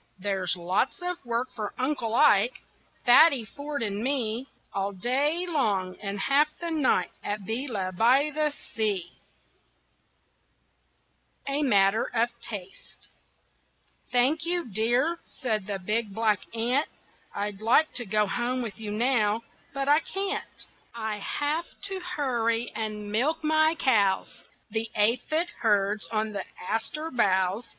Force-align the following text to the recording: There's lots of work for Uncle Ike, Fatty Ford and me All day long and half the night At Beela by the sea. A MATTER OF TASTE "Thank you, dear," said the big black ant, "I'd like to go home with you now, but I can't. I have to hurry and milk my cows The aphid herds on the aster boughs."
There's 0.17 0.55
lots 0.57 0.99
of 1.03 1.23
work 1.23 1.49
for 1.55 1.75
Uncle 1.77 2.15
Ike, 2.15 2.63
Fatty 3.05 3.45
Ford 3.45 3.83
and 3.83 4.01
me 4.03 4.47
All 4.73 4.93
day 4.93 5.45
long 5.47 5.95
and 6.01 6.19
half 6.21 6.47
the 6.59 6.71
night 6.71 7.11
At 7.23 7.41
Beela 7.41 7.95
by 7.95 8.31
the 8.33 8.51
sea. 8.73 9.11
A 11.47 11.61
MATTER 11.61 12.09
OF 12.15 12.29
TASTE 12.41 13.09
"Thank 14.11 14.43
you, 14.43 14.65
dear," 14.73 15.19
said 15.27 15.67
the 15.67 15.77
big 15.77 16.15
black 16.15 16.39
ant, 16.55 16.87
"I'd 17.35 17.61
like 17.61 17.93
to 17.93 18.03
go 18.07 18.25
home 18.25 18.63
with 18.63 18.79
you 18.79 18.89
now, 18.89 19.43
but 19.71 19.87
I 19.87 19.99
can't. 19.99 20.65
I 20.95 21.17
have 21.17 21.79
to 21.83 21.99
hurry 21.99 22.71
and 22.73 23.11
milk 23.11 23.43
my 23.43 23.75
cows 23.75 24.41
The 24.71 24.89
aphid 24.95 25.49
herds 25.59 26.07
on 26.07 26.33
the 26.33 26.45
aster 26.59 27.11
boughs." 27.11 27.67